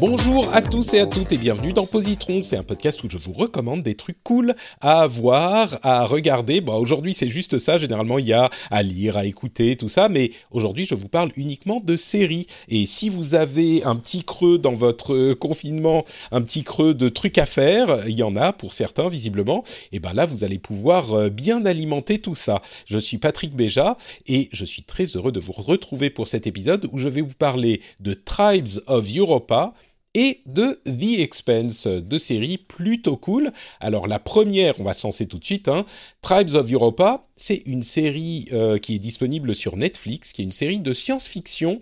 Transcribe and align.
Bonjour 0.00 0.48
à 0.54 0.62
tous 0.62 0.94
et 0.94 1.00
à 1.00 1.06
toutes 1.06 1.32
et 1.32 1.38
bienvenue 1.38 1.72
dans 1.72 1.84
Positron. 1.84 2.40
C'est 2.40 2.56
un 2.56 2.62
podcast 2.62 3.02
où 3.02 3.10
je 3.10 3.18
vous 3.18 3.32
recommande 3.32 3.82
des 3.82 3.96
trucs 3.96 4.22
cool 4.22 4.54
à 4.80 5.08
voir, 5.08 5.76
à 5.82 6.06
regarder. 6.06 6.60
Bon, 6.60 6.76
aujourd'hui 6.76 7.14
c'est 7.14 7.28
juste 7.28 7.58
ça. 7.58 7.78
Généralement 7.78 8.20
il 8.20 8.28
y 8.28 8.32
a 8.32 8.48
à 8.70 8.84
lire, 8.84 9.16
à 9.16 9.24
écouter, 9.24 9.74
tout 9.74 9.88
ça. 9.88 10.08
Mais 10.08 10.30
aujourd'hui 10.52 10.84
je 10.84 10.94
vous 10.94 11.08
parle 11.08 11.32
uniquement 11.34 11.80
de 11.80 11.96
séries. 11.96 12.46
Et 12.68 12.86
si 12.86 13.08
vous 13.08 13.34
avez 13.34 13.82
un 13.82 13.96
petit 13.96 14.22
creux 14.22 14.56
dans 14.56 14.74
votre 14.74 15.32
confinement, 15.34 16.04
un 16.30 16.42
petit 16.42 16.62
creux 16.62 16.94
de 16.94 17.08
trucs 17.08 17.38
à 17.38 17.46
faire, 17.46 18.06
il 18.06 18.16
y 18.16 18.22
en 18.22 18.36
a 18.36 18.52
pour 18.52 18.74
certains 18.74 19.08
visiblement. 19.08 19.64
Et 19.90 19.98
ben 19.98 20.12
là 20.12 20.26
vous 20.26 20.44
allez 20.44 20.60
pouvoir 20.60 21.12
euh, 21.12 21.28
bien 21.28 21.66
alimenter 21.66 22.20
tout 22.20 22.36
ça. 22.36 22.62
Je 22.86 23.00
suis 23.00 23.18
Patrick 23.18 23.52
Béja 23.52 23.96
et 24.28 24.48
je 24.52 24.64
suis 24.64 24.84
très 24.84 25.06
heureux 25.06 25.32
de 25.32 25.40
vous 25.40 25.50
retrouver 25.50 26.08
pour 26.08 26.28
cet 26.28 26.46
épisode 26.46 26.88
où 26.92 26.98
je 26.98 27.08
vais 27.08 27.20
vous 27.20 27.34
parler 27.36 27.80
de 27.98 28.14
Tribes 28.14 28.78
of 28.86 29.04
Europa 29.12 29.74
et 30.14 30.40
de 30.46 30.80
The 30.84 31.20
Expense, 31.20 31.86
deux 31.86 32.18
séries 32.18 32.58
plutôt 32.58 33.16
cool. 33.16 33.52
Alors 33.80 34.06
la 34.06 34.18
première, 34.18 34.78
on 34.80 34.84
va 34.84 34.94
se 34.94 35.24
tout 35.24 35.38
de 35.38 35.44
suite, 35.44 35.68
hein. 35.68 35.84
Tribes 36.22 36.54
of 36.54 36.70
Europa, 36.72 37.26
c'est 37.36 37.62
une 37.66 37.82
série 37.82 38.48
euh, 38.52 38.78
qui 38.78 38.96
est 38.96 38.98
disponible 38.98 39.54
sur 39.54 39.76
Netflix, 39.76 40.32
qui 40.32 40.42
est 40.42 40.44
une 40.44 40.52
série 40.52 40.80
de 40.80 40.92
science-fiction, 40.92 41.80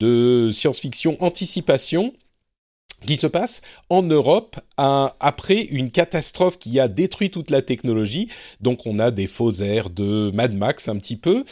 de 0.00 0.50
science-fiction 0.52 1.16
anticipation, 1.20 2.12
qui 3.06 3.16
se 3.16 3.26
passe 3.26 3.62
en 3.88 4.02
Europe 4.02 4.56
après 4.76 5.62
une 5.62 5.90
catastrophe 5.90 6.58
qui 6.58 6.80
a 6.80 6.88
détruit 6.88 7.30
toute 7.30 7.50
la 7.50 7.62
technologie. 7.62 8.28
Donc 8.60 8.86
on 8.86 8.98
a 8.98 9.10
des 9.10 9.26
faux 9.26 9.52
airs 9.52 9.90
de 9.90 10.30
Mad 10.32 10.54
Max 10.54 10.88
un 10.88 10.96
petit 10.96 11.16
peu. 11.16 11.44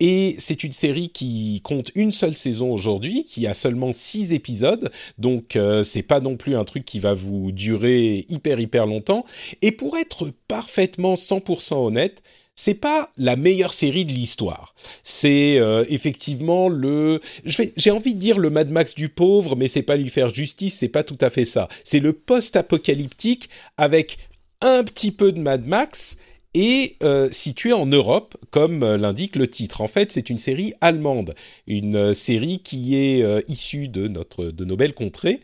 Et 0.00 0.36
c'est 0.38 0.62
une 0.64 0.72
série 0.72 1.08
qui 1.08 1.60
compte 1.64 1.90
une 1.94 2.12
seule 2.12 2.34
saison 2.34 2.72
aujourd'hui, 2.72 3.24
qui 3.24 3.46
a 3.46 3.54
seulement 3.54 3.92
six 3.92 4.32
épisodes. 4.32 4.90
Donc 5.18 5.56
euh, 5.56 5.84
c'est 5.84 6.02
pas 6.02 6.20
non 6.20 6.36
plus 6.36 6.56
un 6.56 6.64
truc 6.64 6.84
qui 6.84 6.98
va 6.98 7.14
vous 7.14 7.52
durer 7.52 8.24
hyper 8.28 8.60
hyper 8.60 8.86
longtemps. 8.86 9.24
Et 9.62 9.72
pour 9.72 9.96
être 9.96 10.30
parfaitement 10.48 11.14
100% 11.14 11.74
honnête, 11.74 12.22
c'est 12.56 12.74
pas 12.74 13.12
la 13.18 13.36
meilleure 13.36 13.74
série 13.74 14.06
de 14.06 14.12
l'histoire. 14.12 14.74
C'est 15.02 15.58
euh, 15.58 15.84
effectivement 15.90 16.68
le, 16.68 17.20
j'ai 17.44 17.90
envie 17.90 18.14
de 18.14 18.18
dire 18.18 18.38
le 18.38 18.50
Mad 18.50 18.70
Max 18.70 18.94
du 18.94 19.10
pauvre, 19.10 19.54
mais 19.56 19.68
c'est 19.68 19.82
pas 19.82 19.96
lui 19.96 20.08
faire 20.08 20.34
justice, 20.34 20.78
c'est 20.78 20.88
pas 20.88 21.04
tout 21.04 21.18
à 21.20 21.30
fait 21.30 21.44
ça. 21.44 21.68
C'est 21.84 22.00
le 22.00 22.14
post-apocalyptique 22.14 23.50
avec 23.76 24.18
un 24.62 24.82
petit 24.84 25.12
peu 25.12 25.32
de 25.32 25.38
Mad 25.38 25.66
Max 25.66 26.16
et 26.54 26.96
euh, 27.02 27.28
situé 27.30 27.74
en 27.74 27.84
Europe, 27.84 28.34
comme 28.50 28.82
euh, 28.82 28.96
l'indique 28.96 29.36
le 29.36 29.46
titre. 29.46 29.82
En 29.82 29.88
fait, 29.88 30.10
c'est 30.10 30.30
une 30.30 30.38
série 30.38 30.72
allemande, 30.80 31.34
une 31.66 32.14
série 32.14 32.60
qui 32.64 32.96
est 32.96 33.22
issue 33.50 33.88
de 33.88 34.08
notre 34.08 34.46
de 34.46 34.64
nos 34.64 34.76
belles 34.76 34.94
contrées, 34.94 35.40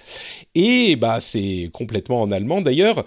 et 0.54 0.96
bah 0.96 1.20
c'est 1.20 1.68
complètement 1.74 2.22
en 2.22 2.30
allemand. 2.30 2.62
D'ailleurs, 2.62 3.04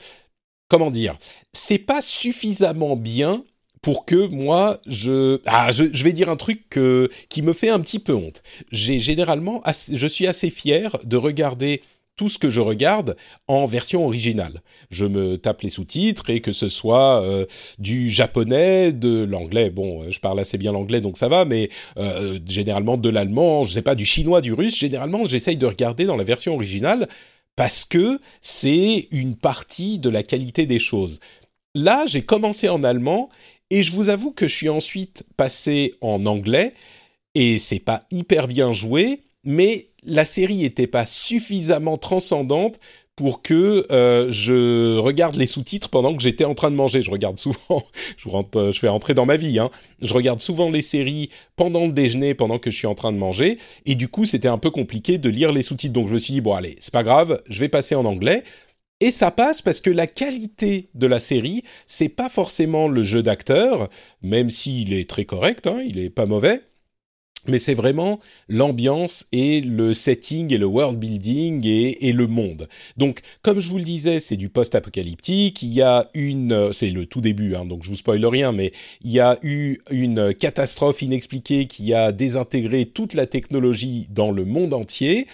comment 0.69 0.91
dire, 0.91 1.17
c'est 1.53 1.79
pas 1.79 2.03
suffisamment 2.03 2.95
bien 2.95 3.43
pour 3.85 4.03
que 4.03 4.25
moi 4.29 4.81
je 4.87 5.39
ah 5.45 5.71
je, 5.71 6.03
vais 6.03 6.11
dire 6.11 6.27
un 6.27 6.37
truc 6.37 6.79
qui 7.29 7.41
me 7.43 7.53
fait 7.53 7.69
un 7.69 7.79
petit 7.79 7.99
peu 7.99 8.15
honte. 8.15 8.41
J'ai 8.71 8.99
généralement 8.99 9.61
je 9.93 10.07
suis 10.07 10.25
assez 10.25 10.49
fier 10.49 10.97
de 11.03 11.17
regarder 11.17 11.83
tout 12.15 12.27
ce 12.27 12.39
que 12.39 12.49
je 12.49 12.61
regarde 12.61 13.15
en 13.47 13.67
version 13.67 14.03
originale. 14.03 14.63
Je 14.89 15.05
me 15.05 15.37
tape 15.37 15.61
les 15.61 15.69
sous-titres 15.69 16.31
et 16.31 16.39
que 16.39 16.51
ce 16.51 16.67
soit 16.67 17.21
euh, 17.21 17.45
du 17.77 18.09
japonais, 18.09 18.91
de 18.91 19.23
l'anglais. 19.23 19.69
Bon, 19.69 20.09
je 20.09 20.19
parle 20.19 20.39
assez 20.39 20.57
bien 20.57 20.71
l'anglais 20.71 20.99
donc 20.99 21.15
ça 21.15 21.27
va, 21.27 21.45
mais 21.45 21.69
euh, 21.99 22.39
généralement 22.47 22.97
de 22.97 23.09
l'allemand, 23.09 23.61
je 23.61 23.71
sais 23.71 23.83
pas 23.83 23.93
du 23.93 24.05
chinois, 24.05 24.41
du 24.41 24.53
russe. 24.53 24.79
Généralement, 24.79 25.25
j'essaye 25.25 25.57
de 25.57 25.65
regarder 25.67 26.05
dans 26.05 26.17
la 26.17 26.23
version 26.23 26.55
originale 26.55 27.07
parce 27.55 27.85
que 27.85 28.19
c'est 28.41 29.07
une 29.11 29.35
partie 29.35 29.99
de 29.99 30.09
la 30.09 30.23
qualité 30.23 30.65
des 30.65 30.79
choses. 30.79 31.19
Là, 31.75 32.05
j'ai 32.07 32.21
commencé 32.21 32.69
en 32.69 32.83
allemand 32.83 33.29
et 33.75 33.83
je 33.83 33.91
vous 33.91 34.07
avoue 34.07 34.31
que 34.31 34.47
je 34.47 34.55
suis 34.55 34.69
ensuite 34.69 35.23
passé 35.35 35.95
en 35.99 36.25
anglais 36.27 36.71
et 37.35 37.59
c'est 37.59 37.79
pas 37.79 37.99
hyper 38.09 38.47
bien 38.47 38.71
joué, 38.71 39.23
mais 39.43 39.89
la 40.05 40.23
série 40.23 40.59
n'était 40.59 40.87
pas 40.87 41.05
suffisamment 41.05 41.97
transcendante 41.97 42.79
pour 43.17 43.41
que 43.41 43.85
euh, 43.91 44.31
je 44.31 44.97
regarde 44.97 45.35
les 45.35 45.45
sous-titres 45.45 45.89
pendant 45.89 46.15
que 46.15 46.23
j'étais 46.23 46.45
en 46.45 46.53
train 46.53 46.71
de 46.71 46.77
manger. 46.77 47.01
Je 47.01 47.11
regarde 47.11 47.37
souvent, 47.37 47.83
je, 48.17 48.29
rentre, 48.29 48.71
je 48.73 48.79
fais 48.79 48.87
rentrer 48.87 49.13
dans 49.13 49.25
ma 49.25 49.35
vie, 49.35 49.59
hein. 49.59 49.69
je 50.01 50.13
regarde 50.13 50.39
souvent 50.39 50.71
les 50.71 50.81
séries 50.81 51.29
pendant 51.57 51.85
le 51.85 51.91
déjeuner, 51.91 52.33
pendant 52.33 52.59
que 52.59 52.71
je 52.71 52.77
suis 52.77 52.87
en 52.87 52.95
train 52.95 53.11
de 53.11 53.17
manger, 53.17 53.57
et 53.85 53.95
du 53.95 54.07
coup 54.07 54.23
c'était 54.23 54.47
un 54.47 54.57
peu 54.57 54.71
compliqué 54.71 55.17
de 55.17 55.27
lire 55.27 55.51
les 55.51 55.63
sous-titres. 55.63 55.93
Donc 55.93 56.07
je 56.07 56.13
me 56.13 56.17
suis 56.17 56.33
dit, 56.33 56.41
bon 56.41 56.53
allez, 56.53 56.77
c'est 56.79 56.93
pas 56.93 57.03
grave, 57.03 57.41
je 57.49 57.59
vais 57.59 57.69
passer 57.69 57.95
en 57.95 58.05
anglais. 58.05 58.43
Et 59.01 59.11
ça 59.11 59.29
passe 59.29 59.61
parce 59.61 59.81
que 59.81 59.89
la 59.89 60.07
qualité 60.07 60.89
de 60.93 61.05
la 61.05 61.19
série, 61.19 61.63
c'est 61.85 62.09
pas 62.09 62.29
forcément 62.29 62.87
le 62.87 63.03
jeu 63.03 63.21
d'acteur, 63.21 63.89
même 64.21 64.49
s'il 64.49 64.93
est 64.93 65.09
très 65.09 65.25
correct, 65.25 65.67
hein, 65.67 65.83
il 65.85 65.99
est 65.99 66.09
pas 66.09 66.25
mauvais. 66.25 66.61
Mais 67.47 67.59
c'est 67.59 67.75
vraiment 67.75 68.19
l'ambiance 68.49 69.27
et 69.31 69.61
le 69.61 69.93
setting 69.93 70.51
et 70.51 70.57
le 70.57 70.65
world 70.65 70.97
building 70.97 71.61
et, 71.67 72.11
le 72.11 72.25
monde. 72.25 72.67
Donc, 72.97 73.19
comme 73.43 73.59
je 73.59 73.69
vous 73.69 73.77
le 73.77 73.83
disais, 73.83 74.19
c'est 74.19 74.37
du 74.37 74.49
post-apocalyptique. 74.49 75.61
Il 75.61 75.71
y 75.71 75.83
a 75.83 76.09
une, 76.15 76.73
c'est 76.73 76.89
le 76.89 77.05
tout 77.05 77.21
début, 77.21 77.55
hein, 77.55 77.65
donc 77.65 77.83
je 77.83 77.89
vous 77.89 77.97
spoil 77.97 78.25
rien, 78.25 78.51
mais 78.51 78.71
il 79.03 79.11
y 79.11 79.19
a 79.19 79.37
eu 79.43 79.77
une 79.91 80.33
catastrophe 80.33 81.03
inexpliquée 81.03 81.67
qui 81.67 81.93
a 81.93 82.11
désintégré 82.11 82.85
toute 82.85 83.13
la 83.13 83.27
technologie 83.27 84.07
dans 84.09 84.31
le 84.31 84.45
monde 84.45 84.73
entier. 84.73 85.27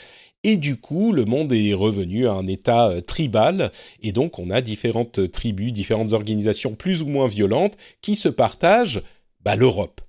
Et 0.44 0.58
du 0.58 0.78
coup, 0.78 1.12
le 1.12 1.26
monde 1.26 1.54
est 1.54 1.74
revenu 1.74 2.28
à 2.28 2.34
un 2.34 2.48
état 2.48 2.90
euh, 2.90 3.02
tribal, 3.02 3.72
et 4.02 4.12
donc 4.12 4.40
on 4.40 4.50
a 4.50 4.62
différentes 4.62 5.32
tribus, 5.32 5.72
différentes 5.72 6.14
organisations 6.14 6.74
plus 6.74 7.04
ou 7.04 7.08
moins 7.08 7.28
violentes 7.28 7.78
qui 8.02 8.16
se 8.16 8.30
partagent 8.30 9.04
bah, 9.44 9.56
l'Europe. 9.56 10.02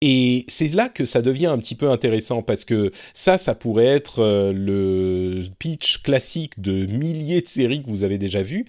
Et 0.00 0.44
c'est 0.48 0.68
là 0.68 0.88
que 0.88 1.04
ça 1.04 1.22
devient 1.22 1.46
un 1.46 1.58
petit 1.58 1.74
peu 1.74 1.90
intéressant 1.90 2.42
parce 2.42 2.64
que 2.64 2.92
ça, 3.14 3.36
ça 3.36 3.54
pourrait 3.54 3.86
être 3.86 4.20
euh, 4.20 4.52
le 4.52 5.42
pitch 5.58 6.02
classique 6.02 6.60
de 6.60 6.86
milliers 6.86 7.40
de 7.40 7.48
séries 7.48 7.82
que 7.82 7.90
vous 7.90 8.04
avez 8.04 8.18
déjà 8.18 8.42
vues. 8.42 8.66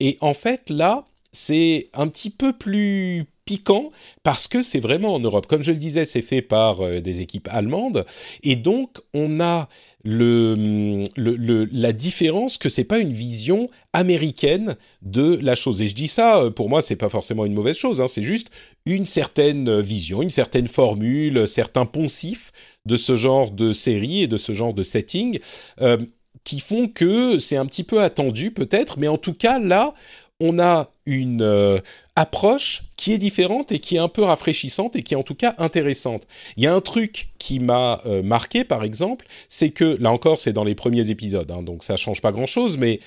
Et 0.00 0.16
en 0.20 0.32
fait, 0.32 0.70
là, 0.70 1.06
c'est 1.30 1.90
un 1.92 2.08
petit 2.08 2.30
peu 2.30 2.52
plus 2.54 3.26
piquant 3.44 3.90
parce 4.22 4.48
que 4.48 4.62
c'est 4.62 4.80
vraiment 4.80 5.14
en 5.14 5.20
Europe. 5.20 5.46
Comme 5.46 5.62
je 5.62 5.72
le 5.72 5.78
disais, 5.78 6.04
c'est 6.04 6.22
fait 6.22 6.42
par 6.42 6.80
euh, 6.80 7.00
des 7.00 7.20
équipes 7.20 7.48
allemandes 7.50 8.04
et 8.42 8.56
donc 8.56 8.98
on 9.14 9.40
a 9.40 9.68
la 10.04 11.92
différence 11.92 12.58
que 12.58 12.68
c'est 12.68 12.84
pas 12.84 12.98
une 12.98 13.12
vision 13.12 13.70
américaine 13.92 14.76
de 15.02 15.38
la 15.42 15.54
chose. 15.54 15.80
Et 15.80 15.86
je 15.88 15.94
dis 15.94 16.08
ça, 16.08 16.42
euh, 16.42 16.50
pour 16.50 16.68
moi, 16.68 16.82
c'est 16.82 16.96
pas 16.96 17.08
forcément 17.08 17.44
une 17.44 17.54
mauvaise 17.54 17.76
chose. 17.76 18.00
Hein, 18.00 18.08
c'est 18.08 18.22
juste 18.22 18.50
une 18.84 19.04
certaine 19.04 19.80
vision, 19.80 20.22
une 20.22 20.30
certaine 20.30 20.66
formule, 20.66 21.46
certains 21.46 21.86
poncifs 21.86 22.50
de 22.84 22.96
ce 22.96 23.14
genre 23.14 23.52
de 23.52 23.72
série 23.72 24.22
et 24.22 24.26
de 24.26 24.38
ce 24.38 24.52
genre 24.52 24.74
de 24.74 24.82
setting. 24.82 25.38
Euh, 25.80 25.98
qui 26.44 26.60
font 26.60 26.88
que 26.88 27.38
c'est 27.38 27.56
un 27.56 27.66
petit 27.66 27.84
peu 27.84 28.00
attendu 28.00 28.50
peut-être, 28.50 28.98
mais 28.98 29.08
en 29.08 29.18
tout 29.18 29.34
cas 29.34 29.58
là, 29.58 29.94
on 30.42 30.58
a 30.58 30.90
une 31.06 31.42
euh, 31.42 31.78
approche 32.16 32.82
qui 32.96 33.12
est 33.12 33.18
différente 33.18 33.70
et 33.70 33.78
qui 33.78 33.96
est 33.96 34.00
un 34.00 34.08
peu 34.08 34.22
rafraîchissante 34.22 34.96
et 34.96 35.02
qui 35.02 35.14
est 35.14 35.16
en 35.16 35.22
tout 35.22 35.36
cas 35.36 35.54
intéressante. 35.58 36.26
Il 36.56 36.64
y 36.64 36.66
a 36.66 36.74
un 36.74 36.80
truc 36.80 37.28
qui 37.38 37.60
m'a 37.60 38.02
euh, 38.06 38.22
marqué 38.22 38.64
par 38.64 38.82
exemple, 38.82 39.26
c'est 39.48 39.70
que 39.70 39.96
là 40.00 40.10
encore 40.10 40.40
c'est 40.40 40.52
dans 40.52 40.64
les 40.64 40.74
premiers 40.74 41.10
épisodes, 41.10 41.50
hein, 41.50 41.62
donc 41.62 41.84
ça 41.84 41.96
change 41.96 42.20
pas 42.20 42.32
grand-chose, 42.32 42.76
mais 42.76 42.98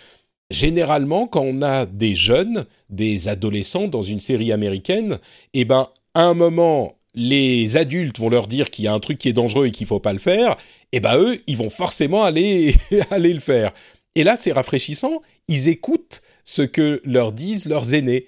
généralement 0.49 1.27
quand 1.27 1.43
on 1.43 1.61
a 1.61 1.85
des 1.85 2.15
jeunes, 2.15 2.65
des 2.89 3.27
adolescents 3.27 3.87
dans 3.89 4.03
une 4.03 4.21
série 4.21 4.53
américaine, 4.53 5.19
eh 5.53 5.65
ben 5.65 5.89
à 6.13 6.23
un 6.23 6.33
moment 6.33 6.95
les 7.15 7.77
adultes 7.77 8.19
vont 8.19 8.29
leur 8.29 8.47
dire 8.47 8.69
qu'il 8.69 8.85
y 8.85 8.87
a 8.87 8.93
un 8.93 8.99
truc 8.99 9.17
qui 9.17 9.29
est 9.29 9.33
dangereux 9.33 9.67
et 9.67 9.71
qu'il 9.71 9.87
faut 9.87 9.99
pas 9.99 10.13
le 10.13 10.19
faire, 10.19 10.51
et 10.91 10.97
eh 10.97 10.99
ben 11.01 11.17
eux, 11.17 11.41
ils 11.47 11.57
vont 11.57 11.69
forcément 11.69 12.23
aller 12.23 12.75
aller 13.11 13.33
le 13.33 13.41
faire. 13.41 13.73
Et 14.15 14.23
là, 14.23 14.37
c'est 14.37 14.51
rafraîchissant, 14.51 15.21
ils 15.47 15.67
écoutent 15.67 16.21
ce 16.43 16.61
que 16.61 17.01
leur 17.03 17.31
disent 17.31 17.67
leurs 17.67 17.93
aînés. 17.93 18.27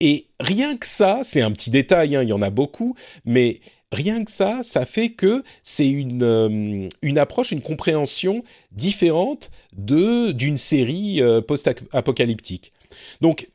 Et 0.00 0.26
rien 0.40 0.76
que 0.76 0.86
ça, 0.86 1.20
c'est 1.24 1.40
un 1.40 1.50
petit 1.50 1.70
détail, 1.70 2.16
hein, 2.16 2.22
il 2.22 2.28
y 2.28 2.32
en 2.32 2.42
a 2.42 2.50
beaucoup, 2.50 2.94
mais 3.24 3.60
rien 3.92 4.24
que 4.24 4.30
ça, 4.30 4.62
ça 4.62 4.86
fait 4.86 5.10
que 5.10 5.42
c'est 5.62 5.88
une, 5.88 6.22
euh, 6.22 6.88
une 7.02 7.18
approche, 7.18 7.52
une 7.52 7.62
compréhension 7.62 8.42
différente 8.72 9.50
de 9.76 10.32
d'une 10.32 10.56
série 10.56 11.22
euh, 11.22 11.40
post-apocalyptique. 11.40 12.72
Donc, 13.20 13.48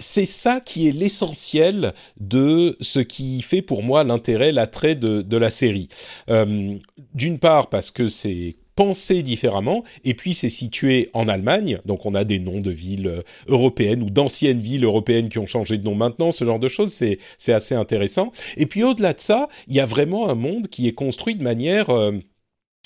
c'est 0.00 0.26
ça 0.26 0.60
qui 0.60 0.86
est 0.86 0.92
l'essentiel 0.92 1.92
de 2.20 2.76
ce 2.80 3.00
qui 3.00 3.42
fait 3.42 3.62
pour 3.62 3.82
moi 3.82 4.04
l'intérêt, 4.04 4.52
l'attrait 4.52 4.94
de, 4.94 5.22
de 5.22 5.36
la 5.36 5.50
série. 5.50 5.88
Euh, 6.30 6.76
D'une 7.14 7.38
part 7.40 7.68
parce 7.68 7.90
que 7.90 8.06
c'est 8.06 8.56
pensé 8.78 9.24
différemment, 9.24 9.82
et 10.04 10.14
puis 10.14 10.34
c'est 10.34 10.48
situé 10.48 11.10
en 11.12 11.26
Allemagne, 11.26 11.80
donc 11.84 12.06
on 12.06 12.14
a 12.14 12.22
des 12.22 12.38
noms 12.38 12.60
de 12.60 12.70
villes 12.70 13.08
euh, 13.08 13.22
européennes 13.48 14.04
ou 14.04 14.08
d'anciennes 14.08 14.60
villes 14.60 14.84
européennes 14.84 15.28
qui 15.28 15.40
ont 15.40 15.46
changé 15.46 15.78
de 15.78 15.84
nom 15.84 15.96
maintenant, 15.96 16.30
ce 16.30 16.44
genre 16.44 16.60
de 16.60 16.68
choses, 16.68 16.92
c'est 16.92 17.18
c'est 17.38 17.52
assez 17.52 17.74
intéressant. 17.74 18.30
Et 18.56 18.66
puis 18.66 18.84
au-delà 18.84 19.14
de 19.14 19.20
ça, 19.20 19.48
il 19.66 19.74
y 19.74 19.80
a 19.80 19.86
vraiment 19.86 20.30
un 20.30 20.36
monde 20.36 20.68
qui 20.68 20.86
est 20.86 20.92
construit 20.92 21.34
de 21.34 21.42
manière 21.42 21.90
euh, 21.90 22.12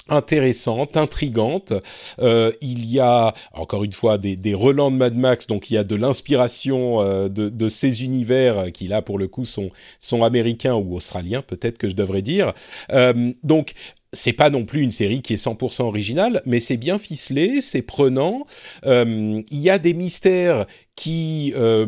intéressante, 0.09 0.97
intrigante. 0.97 1.75
Euh, 2.21 2.53
il 2.63 2.87
y 2.87 2.99
a 2.99 3.35
encore 3.53 3.85
une 3.85 3.93
fois 3.93 4.17
des, 4.17 4.35
des, 4.35 4.53
de 4.53 4.89
Mad 4.89 5.15
Max, 5.15 5.47
donc 5.47 5.71
il 5.71 5.75
y 5.75 5.77
a 5.77 5.85
de 5.85 5.95
l'inspiration 5.95 7.29
de, 7.29 7.69
ces 7.69 8.03
univers 8.03 8.73
qui 8.73 8.89
là 8.89 9.03
pour 9.03 9.19
le 9.19 9.29
coup 9.29 9.45
sont 9.45 9.69
sont 10.01 10.25
américains 10.25 10.75
ou 10.75 10.97
australiens 10.97 11.43
peut-être 11.43 11.77
que 11.77 11.91
je 11.91 11.95
devrais 11.95 12.23
dire. 12.23 12.55
Donc 13.43 13.75
c'est 14.13 14.33
pas 14.33 14.51
non 14.51 14.65
plus 14.65 14.83
une 14.83 14.91
série 14.91 15.23
qui 15.23 15.35
est 15.35 15.45
100% 15.45 15.83
originale, 15.83 16.43
mais 16.45 16.61
c'est 16.61 16.77
bien 16.77 16.99
ficelé, 16.99 17.61
c'est 17.61 17.83
prenant. 17.83 18.45
Euh, 18.85 19.43
il 19.51 19.59
y 19.59 19.71
a 19.71 19.79
des 19.79 19.95
mystères 19.95 20.65
qui, 20.97 21.53
euh, 21.57 21.87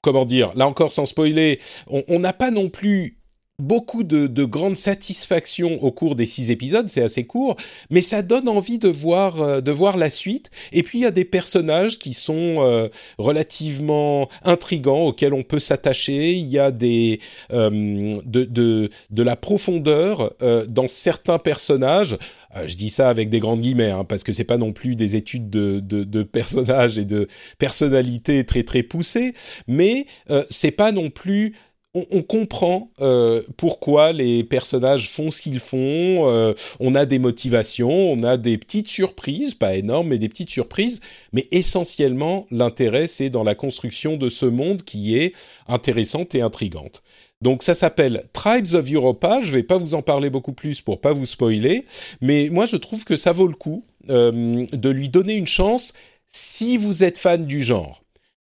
comment 0.00 0.24
dire, 0.24 0.52
là 0.54 0.68
encore 0.68 0.92
sans 0.92 1.06
spoiler, 1.06 1.58
on 1.88 2.20
n'a 2.20 2.32
pas 2.32 2.50
non 2.50 2.68
plus 2.68 3.18
beaucoup 3.60 4.02
de, 4.02 4.26
de 4.26 4.44
grandes 4.44 4.76
satisfactions 4.76 5.82
au 5.82 5.92
cours 5.92 6.16
des 6.16 6.26
six 6.26 6.50
épisodes, 6.50 6.88
c'est 6.88 7.02
assez 7.02 7.24
court, 7.24 7.56
mais 7.88 8.00
ça 8.00 8.22
donne 8.22 8.48
envie 8.48 8.78
de 8.78 8.88
voir 8.88 9.40
euh, 9.40 9.60
de 9.60 9.70
voir 9.70 9.96
la 9.96 10.10
suite. 10.10 10.50
Et 10.72 10.82
puis 10.82 10.98
il 10.98 11.02
y 11.02 11.06
a 11.06 11.12
des 11.12 11.24
personnages 11.24 11.98
qui 11.98 12.14
sont 12.14 12.56
euh, 12.58 12.88
relativement 13.16 14.28
intrigants 14.42 15.06
auxquels 15.06 15.34
on 15.34 15.44
peut 15.44 15.60
s'attacher. 15.60 16.32
Il 16.32 16.48
y 16.48 16.58
a 16.58 16.72
des 16.72 17.20
euh, 17.52 18.20
de, 18.24 18.44
de, 18.44 18.90
de 19.10 19.22
la 19.22 19.36
profondeur 19.36 20.32
euh, 20.42 20.66
dans 20.66 20.88
certains 20.88 21.38
personnages. 21.38 22.18
Euh, 22.56 22.66
je 22.66 22.74
dis 22.74 22.90
ça 22.90 23.08
avec 23.08 23.30
des 23.30 23.38
grandes 23.38 23.60
guillemets 23.60 23.90
hein, 23.90 24.04
parce 24.04 24.24
que 24.24 24.32
c'est 24.32 24.42
pas 24.42 24.58
non 24.58 24.72
plus 24.72 24.96
des 24.96 25.14
études 25.14 25.48
de, 25.48 25.78
de, 25.78 26.02
de 26.02 26.22
personnages 26.24 26.98
et 26.98 27.04
de 27.04 27.28
personnalités 27.58 28.44
très 28.44 28.64
très 28.64 28.82
poussées, 28.82 29.32
mais 29.68 30.06
c'est 30.50 30.70
pas 30.70 30.92
non 30.92 31.10
plus 31.10 31.54
on, 31.94 32.22
comprend 32.22 32.90
euh, 33.00 33.42
pourquoi 33.56 34.12
les 34.12 34.42
personnages 34.42 35.10
font 35.10 35.30
ce 35.30 35.40
qu'ils 35.40 35.60
font. 35.60 36.28
Euh, 36.28 36.52
on 36.80 36.94
a 36.94 37.06
des 37.06 37.20
motivations, 37.20 37.90
on 37.90 38.22
a 38.24 38.36
des 38.36 38.58
petites 38.58 38.88
surprises, 38.88 39.54
pas 39.54 39.76
énormes, 39.76 40.08
mais 40.08 40.18
des 40.18 40.28
petites 40.28 40.50
surprises. 40.50 41.00
Mais 41.32 41.46
essentiellement, 41.52 42.46
l'intérêt, 42.50 43.06
c'est 43.06 43.30
dans 43.30 43.44
la 43.44 43.54
construction 43.54 44.16
de 44.16 44.28
ce 44.28 44.46
monde 44.46 44.82
qui 44.82 45.16
est 45.16 45.34
intéressante 45.68 46.34
et 46.34 46.40
intrigante. 46.40 47.02
Donc 47.40 47.62
ça 47.62 47.74
s'appelle 47.74 48.24
Tribes 48.32 48.74
of 48.74 48.90
Europa. 48.90 49.40
Je 49.44 49.52
vais 49.52 49.62
pas 49.62 49.78
vous 49.78 49.94
en 49.94 50.02
parler 50.02 50.30
beaucoup 50.30 50.52
plus 50.52 50.80
pour 50.80 51.00
pas 51.00 51.12
vous 51.12 51.26
spoiler, 51.26 51.84
mais 52.20 52.48
moi 52.50 52.66
je 52.66 52.76
trouve 52.76 53.04
que 53.04 53.16
ça 53.16 53.32
vaut 53.32 53.48
le 53.48 53.54
coup 53.54 53.84
euh, 54.08 54.66
de 54.72 54.88
lui 54.88 55.08
donner 55.08 55.34
une 55.34 55.46
chance 55.46 55.92
si 56.26 56.76
vous 56.76 57.04
êtes 57.04 57.18
fan 57.18 57.44
du 57.44 57.62
genre 57.62 58.03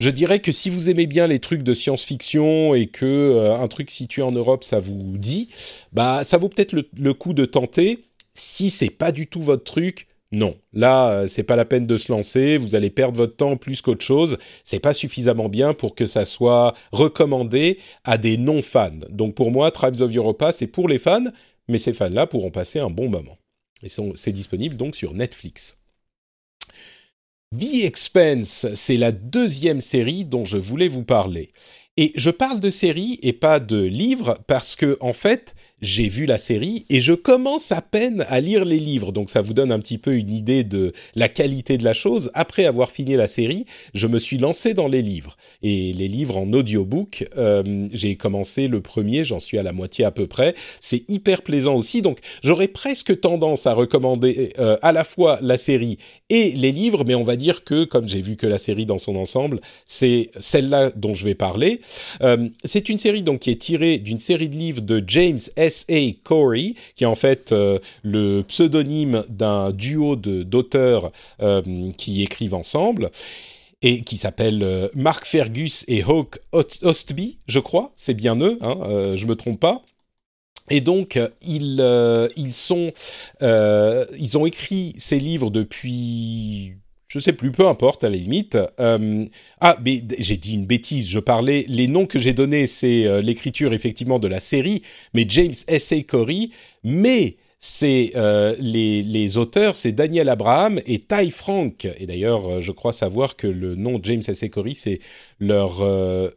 je 0.01 0.11
dirais 0.11 0.41
que 0.41 0.53
si 0.53 0.71
vous 0.71 0.91
aimez 0.91 1.07
bien 1.07 1.27
les 1.27 1.41
trucs 1.41 1.63
de 1.63 1.75
science-fiction 1.75 2.75
et 2.75 2.87
que 2.87 3.05
euh, 3.05 3.59
un 3.59 3.69
truc 3.69 3.91
situé 3.91 4.23
en 4.23 4.31
Europe 4.31 4.63
ça 4.63 4.79
vous 4.79 5.17
dit, 5.19 5.49
bah 5.93 6.23
ça 6.25 6.39
vaut 6.39 6.49
peut-être 6.49 6.73
le, 6.73 7.15
coup 7.15 7.35
de 7.35 7.45
tenter. 7.45 8.05
Si 8.35 8.71
c'est 8.71 8.91
pas 8.91 9.11
du 9.11 9.27
tout 9.27 9.41
votre 9.41 9.65
truc, 9.65 10.07
non. 10.31 10.57
Là, 10.73 11.11
euh, 11.11 11.27
c'est 11.27 11.43
pas 11.43 11.57
la 11.57 11.65
peine 11.65 11.87
de 11.87 11.97
se 11.97 12.13
lancer. 12.13 12.59
Vous 12.59 12.77
allez 12.77 12.91
perdre 12.91 13.17
votre 13.17 13.35
temps 13.35 13.57
plus 13.57 13.83
qu'autre 13.83 14.05
chose. 14.05 14.39
C'est 14.63 14.79
pas 14.79 14.95
suffisamment 14.95 15.49
bien 15.49 15.75
pour 15.75 15.95
que 15.97 16.07
ça 16.07 16.25
soit 16.25 16.75
recommandé 16.93 17.79
à 18.05 18.19
des 18.19 18.37
non-fans. 18.37 19.01
Donc 19.11 19.35
pour 19.35 19.51
moi, 19.51 19.71
Tribes 19.73 20.01
of 20.01 20.15
Europa, 20.15 20.53
c'est 20.53 20.67
pour 20.69 20.87
les 20.89 20.99
fans, 20.99 21.25
mais 21.67 21.79
ces 21.79 21.93
fans-là 21.93 22.27
pourront 22.29 22.51
passer 22.51 22.79
un 22.79 22.91
bon 22.91 23.09
moment. 23.09 23.37
Et 23.83 23.89
c'est 23.89 24.33
disponible 24.33 24.77
donc 24.77 24.95
sur 24.95 25.15
Netflix. 25.15 25.79
The 27.57 27.85
Expense, 27.85 28.67
c'est 28.75 28.99
la 28.99 29.11
deuxième 29.11 29.81
série 29.81 30.27
dont 30.27 30.45
je 30.45 30.59
voulais 30.59 30.89
vous 30.89 31.05
parler. 31.05 31.49
Et 31.97 32.13
je 32.15 32.29
parle 32.29 32.61
de 32.61 32.69
série 32.69 33.19
et 33.23 33.33
pas 33.33 33.59
de 33.59 33.83
livre 33.83 34.39
parce 34.47 34.77
que, 34.77 34.99
en 35.01 35.15
fait, 35.15 35.55
j'ai 35.81 36.09
vu 36.09 36.27
la 36.27 36.39
série 36.39 36.85
et 36.91 37.01
je 37.01 37.13
commence 37.13 37.73
à 37.73 37.83
peine 37.83 38.25
à 38.29 38.41
lire 38.41 38.65
les 38.65 38.81
livres. 38.81 39.13
Donc 39.13 39.31
ça 39.31 39.41
vous 39.41 39.55
donne 39.55 39.73
un 39.73 39.79
petit 39.79 39.99
peu 39.99 40.17
une 40.17 40.31
idée 40.31 40.65
de 40.65 40.93
la 41.15 41.29
qualité 41.29 41.79
de 41.79 41.85
la 41.85 41.95
chose. 41.95 42.31
Après 42.35 42.65
avoir 42.65 42.91
fini 42.91 43.15
la 43.17 43.29
série, 43.29 43.67
je 43.95 44.07
me 44.07 44.19
suis 44.19 44.39
lancé 44.39 44.75
dans 44.75 44.89
les 44.89 45.03
livres. 45.03 45.37
Et 45.63 45.93
les 45.93 46.09
livres 46.09 46.37
en 46.37 46.53
audiobook, 46.53 47.27
euh, 47.37 47.89
j'ai 47.93 48.17
commencé 48.17 48.69
le 48.69 48.81
premier, 48.81 49.25
j'en 49.25 49.41
suis 49.41 49.59
à 49.59 49.63
la 49.63 49.73
moitié 49.73 50.05
à 50.05 50.11
peu 50.11 50.27
près. 50.27 50.55
C'est 50.81 51.09
hyper 51.09 51.43
plaisant 51.43 51.77
aussi. 51.77 52.03
Donc 52.03 52.19
j'aurais 52.43 52.69
presque 52.69 53.21
tendance 53.21 53.67
à 53.67 53.75
recommander 53.75 54.53
euh, 54.59 54.77
à 54.83 54.93
la 54.93 55.05
fois 55.05 55.39
la 55.43 55.59
série 55.59 55.99
et 56.31 56.53
les 56.53 56.73
livres, 56.73 57.05
mais 57.07 57.15
on 57.15 57.25
va 57.25 57.37
dire 57.37 57.65
que, 57.65 57.85
comme 57.85 58.09
j'ai 58.09 58.21
vu 58.21 58.37
que 58.37 58.47
la 58.47 58.59
série 58.59 58.85
dans 58.85 58.99
son 58.99 59.17
ensemble, 59.17 59.61
c'est 59.87 60.31
celle-là 60.39 60.91
dont 60.95 61.15
je 61.15 61.25
vais 61.25 61.35
parler. 61.35 61.81
Euh, 62.23 62.49
c'est 62.65 62.89
une 62.89 62.99
série 62.99 63.23
donc 63.23 63.41
qui 63.41 63.51
est 63.51 63.61
tirée 63.61 63.99
d'une 63.99 64.19
série 64.19 64.49
de 64.49 64.57
livres 64.57 64.83
de 64.83 65.03
James 65.07 65.39
S. 65.57 65.68
S.A. 65.69 66.13
Corey, 66.25 66.75
qui 66.95 67.05
est 67.05 67.07
en 67.07 67.15
fait 67.15 67.53
euh, 67.53 67.79
le 68.03 68.43
pseudonyme 68.43 69.25
d'un 69.29 69.71
duo 69.71 70.17
d'auteurs 70.17 71.13
euh, 71.43 71.63
qui 71.97 72.23
écrivent 72.23 72.55
ensemble 72.55 73.11
et 73.83 74.01
qui 74.03 74.17
s'appelle 74.17 74.63
euh, 74.63 74.89
Mark 74.95 75.27
Fergus 75.27 75.85
et 75.87 76.03
Hawk 76.03 76.39
Ostby, 76.53 77.39
je 77.47 77.61
crois, 77.61 77.93
c'est 77.97 78.15
bien 78.15 78.37
eux, 78.41 78.59
hein, 78.61 79.15
je 79.15 79.27
me 79.27 79.37
trompe 79.37 79.61
pas. 79.61 79.83
Et 80.71 80.81
donc 80.81 81.19
ils 81.43 81.83
ils 82.41 84.39
ont 84.39 84.47
écrit 84.47 84.95
ces 84.99 85.19
livres 85.19 85.51
depuis 85.51 86.75
je 87.09 87.19
sais 87.19 87.33
plus, 87.33 87.51
peu 87.51 87.67
importe 87.67 88.05
à 88.05 88.11
la 88.11 88.17
limite. 88.17 88.59
Euh, 88.81 89.25
ah, 89.61 89.79
mais 89.85 90.03
j'ai 90.19 90.37
dit 90.37 90.55
une 90.55 90.67
bêtise. 90.67 91.09
Je 91.09 91.19
parlais 91.19 91.65
les 91.67 91.89
noms 91.89 92.07
que 92.07 92.19
j'ai 92.19 92.35
donnés, 92.35 92.67
c'est 92.67 93.07
euh, 93.07 93.23
l'écriture 93.23 93.73
effectivement 93.73 94.19
de 94.19 94.29
la 94.29 94.41
série, 94.41 94.83
mais 95.15 95.25
James 95.27 95.55
S. 95.67 95.95
Corey. 96.07 96.51
Mais 96.85 97.37
c'est 97.61 98.13
euh, 98.15 98.55
les, 98.61 99.03
les, 99.03 99.39
auteurs, 99.39 99.75
c'est 99.75 99.93
Daniel 99.93 100.29
Abraham 100.29 100.81
et 100.87 101.01
Ty 101.01 101.31
Frank. 101.31 101.89
Et 101.99 102.07
d'ailleurs, 102.07 102.61
je 102.61 102.73
crois 102.73 102.93
savoir 102.93 103.37
que 103.37 103.47
le 103.47 103.75
nom 103.75 103.99
James 104.03 104.23
S. 104.29 104.45
Corey, 104.53 104.75
c'est 104.77 105.01
leur 105.41 105.81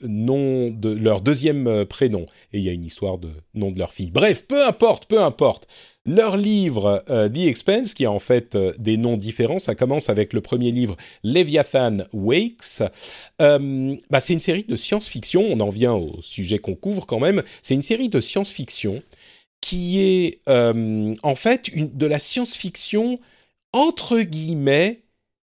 nom 0.02 0.70
de 0.72 0.90
leur 0.90 1.20
deuxième 1.20 1.86
prénom. 1.86 2.26
Et 2.54 2.60
il 2.60 2.64
y 2.64 2.70
a 2.70 2.74
une 2.74 2.86
histoire 2.86 3.18
de 3.18 3.30
nom 3.54 3.72
de 3.72 3.78
leur 3.78 3.92
fille. 3.92 4.10
Bref, 4.10 4.46
peu 4.48 4.66
importe, 4.66 5.08
peu 5.08 5.22
importe. 5.22 5.68
Leur 6.06 6.36
livre 6.36 7.04
euh, 7.12 7.30
The 7.30 7.38
Expense, 7.38 7.94
qui 7.94 8.06
a 8.06 8.12
en 8.12 8.18
fait 8.18 8.56
euh, 8.56 8.74
des 8.80 8.98
noms 8.98 9.18
différents, 9.18 9.60
ça 9.60 9.76
commence 9.76 10.10
avec 10.10 10.34
le 10.34 10.42
premier 10.42 10.72
livre 10.72 10.98
Leviathan 11.24 12.00
Wakes. 12.12 12.82
Euh, 13.40 13.96
bah, 14.10 14.20
c'est 14.20 14.34
une 14.34 14.40
série 14.40 14.64
de 14.64 14.76
science-fiction, 14.76 15.46
on 15.48 15.60
en 15.60 15.70
vient 15.70 15.94
au 15.94 16.20
sujet 16.24 16.58
qu'on 16.58 16.74
couvre 16.74 17.06
quand 17.06 17.20
même, 17.20 17.44
c'est 17.62 17.76
une 17.76 17.84
série 17.84 18.10
de 18.10 18.20
science-fiction 18.20 19.04
qui 19.62 20.00
est 20.00 20.42
en 20.48 21.36
fait 21.36 21.70
de 21.76 22.06
la 22.08 22.18
science-fiction 22.18 23.20
entre 23.72 24.20
guillemets 24.22 25.04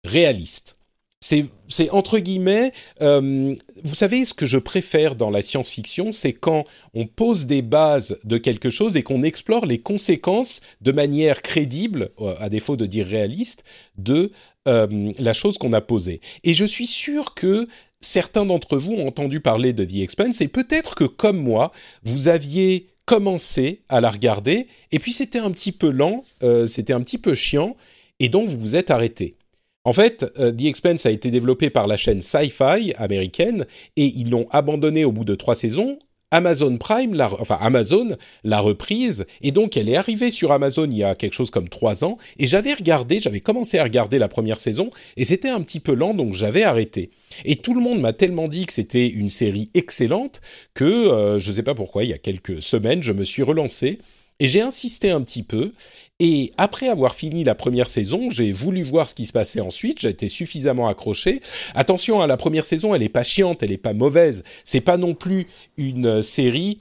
réaliste 0.04 0.76
c'est 1.20 1.90
entre 1.90 2.18
guillemets, 2.18 2.72
euh, 3.00 3.54
vous 3.84 3.94
savez, 3.94 4.24
ce 4.24 4.34
que 4.34 4.46
je 4.46 4.58
préfère 4.58 5.16
dans 5.16 5.30
la 5.30 5.42
science-fiction, 5.42 6.12
c'est 6.12 6.32
quand 6.32 6.64
on 6.94 7.06
pose 7.06 7.46
des 7.46 7.62
bases 7.62 8.18
de 8.24 8.38
quelque 8.38 8.70
chose 8.70 8.96
et 8.96 9.02
qu'on 9.02 9.22
explore 9.22 9.66
les 9.66 9.78
conséquences 9.78 10.60
de 10.82 10.92
manière 10.92 11.42
crédible, 11.42 12.10
euh, 12.20 12.34
à 12.38 12.48
défaut 12.48 12.76
de 12.76 12.86
dire 12.86 13.06
réaliste, 13.06 13.64
de 13.96 14.30
euh, 14.68 15.12
la 15.18 15.32
chose 15.32 15.58
qu'on 15.58 15.72
a 15.72 15.80
posée. 15.80 16.20
Et 16.44 16.54
je 16.54 16.64
suis 16.64 16.86
sûr 16.86 17.34
que 17.34 17.66
certains 18.00 18.44
d'entre 18.44 18.76
vous 18.76 18.92
ont 18.92 19.08
entendu 19.08 19.40
parler 19.40 19.72
de 19.72 19.84
The 19.84 19.96
Expanse 19.96 20.40
et 20.42 20.48
peut-être 20.48 20.94
que 20.94 21.04
comme 21.04 21.38
moi, 21.38 21.72
vous 22.04 22.28
aviez 22.28 22.88
commencé 23.06 23.82
à 23.88 24.00
la 24.00 24.10
regarder 24.10 24.66
et 24.92 24.98
puis 24.98 25.12
c'était 25.12 25.38
un 25.38 25.50
petit 25.50 25.72
peu 25.72 25.90
lent, 25.90 26.24
c'était 26.66 26.92
un 26.92 27.00
petit 27.00 27.18
peu 27.18 27.34
chiant 27.34 27.76
et 28.18 28.28
donc 28.28 28.48
vous 28.48 28.58
vous 28.58 28.76
êtes 28.76 28.90
arrêté. 28.90 29.36
En 29.86 29.92
fait, 29.92 30.26
euh, 30.40 30.50
The 30.50 30.64
Expense 30.64 31.06
a 31.06 31.12
été 31.12 31.30
développé 31.30 31.70
par 31.70 31.86
la 31.86 31.96
chaîne 31.96 32.20
Sci-Fi 32.20 32.92
américaine 32.96 33.66
et 33.96 34.06
ils 34.06 34.28
l'ont 34.30 34.48
abandonné 34.50 35.04
au 35.04 35.12
bout 35.12 35.24
de 35.24 35.36
trois 35.36 35.54
saisons. 35.54 35.96
Amazon 36.32 36.76
Prime, 36.76 37.14
la, 37.14 37.32
enfin 37.40 37.56
Amazon 37.60 38.16
l'a 38.42 38.58
reprise 38.58 39.26
et 39.42 39.52
donc 39.52 39.76
elle 39.76 39.88
est 39.88 39.94
arrivée 39.94 40.32
sur 40.32 40.50
Amazon 40.50 40.88
il 40.90 40.96
y 40.96 41.04
a 41.04 41.14
quelque 41.14 41.34
chose 41.34 41.52
comme 41.52 41.68
trois 41.68 42.04
ans 42.04 42.18
et 42.36 42.48
j'avais 42.48 42.74
regardé, 42.74 43.20
j'avais 43.20 43.38
commencé 43.38 43.78
à 43.78 43.84
regarder 43.84 44.18
la 44.18 44.26
première 44.26 44.58
saison 44.58 44.90
et 45.16 45.24
c'était 45.24 45.50
un 45.50 45.60
petit 45.60 45.78
peu 45.78 45.94
lent 45.94 46.14
donc 46.14 46.34
j'avais 46.34 46.64
arrêté. 46.64 47.10
Et 47.44 47.54
tout 47.54 47.72
le 47.72 47.80
monde 47.80 48.00
m'a 48.00 48.12
tellement 48.12 48.48
dit 48.48 48.66
que 48.66 48.72
c'était 48.72 49.06
une 49.06 49.28
série 49.28 49.70
excellente 49.74 50.40
que 50.74 50.84
euh, 50.84 51.38
je 51.38 51.50
ne 51.50 51.54
sais 51.54 51.62
pas 51.62 51.76
pourquoi 51.76 52.02
il 52.02 52.10
y 52.10 52.12
a 52.12 52.18
quelques 52.18 52.60
semaines 52.60 53.04
je 53.04 53.12
me 53.12 53.22
suis 53.22 53.44
relancé 53.44 54.00
Et 54.38 54.46
j'ai 54.46 54.60
insisté 54.60 55.10
un 55.10 55.22
petit 55.22 55.42
peu. 55.42 55.72
Et 56.18 56.52
après 56.56 56.88
avoir 56.88 57.14
fini 57.14 57.44
la 57.44 57.54
première 57.54 57.88
saison, 57.88 58.30
j'ai 58.30 58.52
voulu 58.52 58.82
voir 58.82 59.08
ce 59.08 59.14
qui 59.14 59.26
se 59.26 59.32
passait 59.32 59.60
ensuite. 59.60 60.00
J'ai 60.00 60.08
été 60.08 60.28
suffisamment 60.28 60.88
accroché. 60.88 61.40
Attention, 61.74 62.20
à 62.20 62.24
hein, 62.24 62.26
la 62.26 62.36
première 62.36 62.64
saison, 62.64 62.94
elle 62.94 63.02
est 63.02 63.08
pas 63.10 63.22
chiante, 63.22 63.62
elle 63.62 63.72
est 63.72 63.76
pas 63.76 63.92
mauvaise. 63.92 64.44
C'est 64.64 64.80
pas 64.80 64.96
non 64.96 65.14
plus 65.14 65.46
une 65.76 66.22
série 66.22 66.78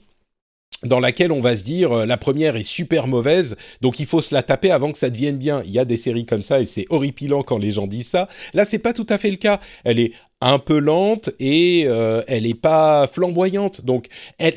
dans 0.86 1.00
laquelle 1.00 1.32
on 1.32 1.42
va 1.42 1.56
se 1.56 1.64
dire 1.64 1.92
euh, 1.92 2.06
la 2.06 2.18
première 2.18 2.56
est 2.56 2.64
super 2.64 3.08
mauvaise, 3.08 3.56
donc 3.82 4.00
il 4.00 4.06
faut 4.06 4.22
se 4.22 4.34
la 4.34 4.44
taper 4.44 4.72
avant 4.72 4.92
que 4.92 4.98
ça 4.98 5.10
devienne 5.10 5.38
bien. 5.38 5.62
Il 5.66 5.72
y 5.72 5.80
a 5.80 5.86
des 5.86 5.98
séries 5.98 6.26
comme 6.26 6.44
ça 6.44 6.62
et 6.62 6.66
c'est 6.66 6.86
horripilant 6.90 7.44
quand 7.44 7.58
les 7.58 7.72
gens 7.72 7.88
disent 7.88 8.08
ça. 8.08 8.28
Là, 8.54 8.66
c'est 8.66 8.80
pas 8.80 8.94
tout 8.94 9.08
à 9.10 9.18
fait 9.18 9.32
le 9.32 9.38
cas. 9.38 9.60
Elle 9.84 10.00
est 10.00 10.12
un 10.42 10.60
peu 10.60 10.78
lente 10.78 11.32
et 11.40 11.84
euh, 11.88 12.22
elle 12.28 12.46
est 12.46 12.60
pas 12.60 13.08
flamboyante. 13.12 13.84
Donc, 13.84 14.08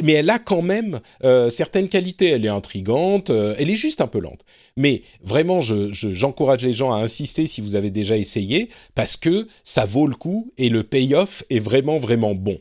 mais 0.02 0.12
elle 0.14 0.28
a 0.28 0.38
quand 0.38 0.60
même 0.60 1.00
euh, 1.24 1.50
certaines 1.50 1.88
qualités. 1.88 2.28
Elle 2.28 2.44
est 2.44 2.50
intrigante. 2.50 3.30
elle 3.30 3.70
est 3.70 3.76
juste 3.76 4.00
un 4.00 4.06
peu 4.06 4.20
lente. 4.20 4.44
Mais 4.76 5.02
vraiment, 5.22 5.60
j'encourage 5.60 6.62
les 6.62 6.72
gens 6.72 6.92
à 6.92 6.98
insister 6.98 7.46
si 7.46 7.60
vous 7.60 7.74
avez 7.74 7.90
déjà 7.90 8.16
essayé 8.16 8.68
parce 8.94 9.16
que 9.16 9.48
ça 9.64 9.84
vaut 9.86 10.06
le 10.06 10.14
coup 10.14 10.52
et 10.58 10.68
le 10.68 10.82
payoff 10.82 11.42
est 11.48 11.60
vraiment 11.60 11.98
vraiment 11.98 12.34
bon. 12.34 12.58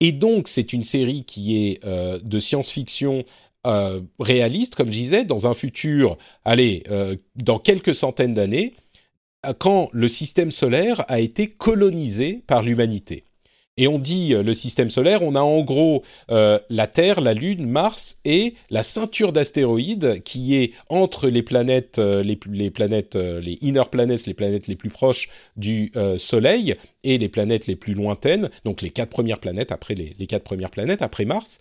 Et 0.00 0.12
donc, 0.12 0.48
c'est 0.48 0.72
une 0.72 0.84
série 0.84 1.24
qui 1.24 1.56
est 1.56 1.84
euh, 1.84 2.20
de 2.22 2.38
science-fiction 2.38 3.24
euh, 3.66 4.00
réaliste, 4.20 4.76
comme 4.76 4.88
je 4.88 4.98
disais, 4.98 5.24
dans 5.24 5.46
un 5.46 5.54
futur, 5.54 6.16
allez, 6.44 6.84
euh, 6.90 7.16
dans 7.36 7.58
quelques 7.58 7.94
centaines 7.94 8.34
d'années, 8.34 8.74
quand 9.58 9.88
le 9.92 10.08
système 10.08 10.50
solaire 10.50 11.04
a 11.08 11.20
été 11.20 11.48
colonisé 11.48 12.42
par 12.46 12.62
l'humanité. 12.62 13.24
Et 13.78 13.86
on 13.86 13.98
dit 13.98 14.34
euh, 14.34 14.42
le 14.42 14.52
système 14.52 14.90
solaire, 14.90 15.22
on 15.22 15.34
a 15.34 15.40
en 15.40 15.62
gros 15.62 16.02
euh, 16.30 16.58
la 16.68 16.86
Terre, 16.86 17.20
la 17.20 17.32
Lune, 17.32 17.66
Mars 17.66 18.16
et 18.24 18.54
la 18.70 18.82
ceinture 18.82 19.32
d'astéroïdes 19.32 20.20
qui 20.24 20.56
est 20.56 20.72
entre 20.90 21.28
les 21.28 21.42
planètes, 21.42 21.98
euh, 21.98 22.22
les, 22.22 22.36
planètes, 22.70 23.14
les 23.14 23.56
inner 23.62 23.84
planets, 23.90 24.26
les 24.26 24.34
planètes 24.34 24.66
les 24.66 24.76
plus 24.76 24.90
proches 24.90 25.28
du 25.56 25.92
Soleil 26.18 26.74
et 27.04 27.18
les 27.18 27.28
planètes 27.28 27.68
les 27.68 27.76
plus 27.76 27.94
lointaines, 27.94 28.50
donc 28.64 28.82
les 28.82 28.90
quatre 28.90 29.10
premières 29.10 29.38
planètes 29.38 29.70
après 29.70 29.94
les 29.94 30.26
quatre 30.26 30.42
premières 30.42 30.70
planètes 30.70 31.00
après 31.02 31.24
Mars. 31.24 31.60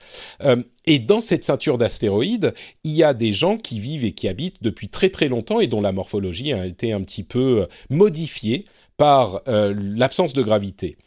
Et 0.87 0.99
dans 0.99 1.21
cette 1.21 1.43
ceinture 1.43 1.77
d'astéroïdes, 1.77 2.53
il 2.83 2.93
y 2.93 3.03
a 3.03 3.13
des 3.13 3.33
gens 3.33 3.57
qui 3.57 3.79
vivent 3.79 4.05
et 4.05 4.13
qui 4.13 4.27
habitent 4.27 4.63
depuis 4.63 4.89
très 4.89 5.09
très 5.09 5.27
longtemps 5.27 5.59
et 5.59 5.67
dont 5.67 5.81
la 5.81 5.91
morphologie 5.91 6.53
a 6.53 6.65
été 6.65 6.91
un 6.93 7.01
petit 7.01 7.23
peu 7.23 7.67
modifiée 7.89 8.65
par 8.97 9.41
l'absence 9.45 10.33
de 10.33 10.41
gravité. 10.41 10.97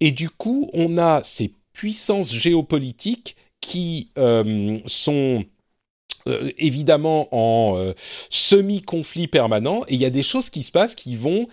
Et 0.00 0.12
du 0.12 0.30
coup, 0.30 0.70
on 0.72 0.98
a 0.98 1.22
ces 1.24 1.52
puissances 1.72 2.32
géopolitiques 2.32 3.36
qui 3.60 4.10
euh, 4.18 4.78
sont 4.86 5.44
euh, 6.26 6.50
évidemment 6.58 7.28
en 7.32 7.76
euh, 7.76 7.92
semi-conflit 8.30 9.28
permanent, 9.28 9.82
et 9.88 9.94
il 9.94 10.00
y 10.00 10.04
a 10.04 10.10
des 10.10 10.22
choses 10.22 10.50
qui 10.50 10.62
se 10.62 10.70
passent 10.70 10.94
qui 10.94 11.16
vont 11.16 11.46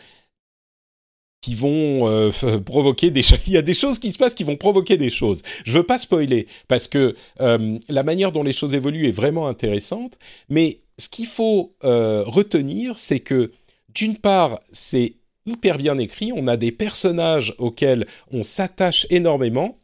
qui 1.42 1.56
vont 1.56 2.32
provoquer 2.66 3.12
des 3.12 3.22
il 3.48 3.54
y 3.54 3.58
a 3.58 3.62
des 3.62 3.74
choses 3.74 4.00
qui 4.00 4.12
se 4.12 4.18
passent 4.18 4.34
qui 4.36 4.44
vont 4.44 4.58
provoquer 4.58 4.98
des 4.98 5.10
choses. 5.10 5.44
Je 5.66 5.78
veux 5.78 5.84
pas 5.84 5.98
spoiler 5.98 6.48
parce 6.68 6.88
que 6.88 7.16
la 7.40 8.04
manière 8.04 8.32
dont 8.32 8.44
les 8.44 8.54
choses 8.54 8.74
évoluent 8.74 9.08
est 9.08 9.12
vraiment 9.12 9.48
intéressante, 9.48 10.18
mais 10.50 10.82
ce 10.98 11.10
qu'il 11.10 11.28
faut 11.28 11.74
retenir, 11.82 12.98
c'est 12.98 13.20
que 13.20 13.52
d'une 13.94 14.18
part, 14.18 14.60
c'est 14.72 15.16
hyper 15.46 15.78
bien 15.78 15.98
écrit, 15.98 16.32
on 16.36 16.48
a 16.48 16.58
des 16.58 16.72
personnages 16.72 17.56
auxquels 17.58 18.06
on 18.32 18.44
s'attache 18.44 19.08
énormément, 19.10 19.78